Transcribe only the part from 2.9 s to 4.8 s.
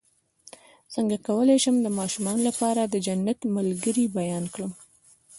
جنت ملګري بیان کړم